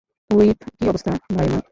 Whip, 0.29 0.59
কী 0.77 0.83
অবস্থা, 0.87 1.11
ভাই 1.35 1.47
আমার? 1.47 1.63